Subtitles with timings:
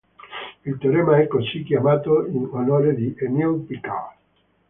[0.65, 4.13] Il teorema è così chiamato in onore di Émile Picard.